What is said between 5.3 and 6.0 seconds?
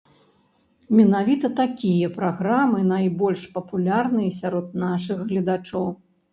гледачоў.